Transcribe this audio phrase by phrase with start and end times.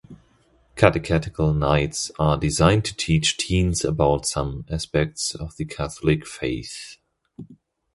[0.75, 6.97] Catechetical nights are designed to teach teens about some aspect of the Catholic faith.